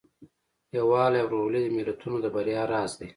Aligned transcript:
یووالی 0.77 1.19
او 1.21 1.27
ورورولي 1.27 1.59
د 1.63 1.67
ملتونو 1.77 2.17
د 2.21 2.25
بریا 2.35 2.61
راز 2.73 2.91
دی. 2.99 3.09